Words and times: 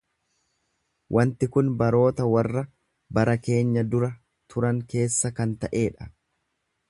Wanti 1.17 1.49
kun 1.55 1.67
baroota 1.81 2.25
warra 2.35 2.63
bara 3.19 3.35
keenya 3.49 3.85
dura 3.91 4.11
turan 4.53 4.83
keessa 4.95 5.35
kan 5.41 5.57
ta'ee 5.65 5.89
dha; 5.99 6.13